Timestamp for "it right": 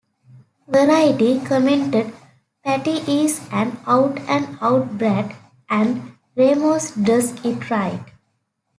7.45-8.01